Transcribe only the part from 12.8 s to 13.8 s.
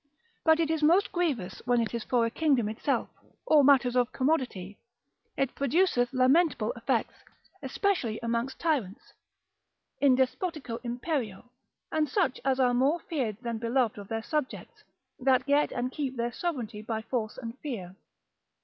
feared than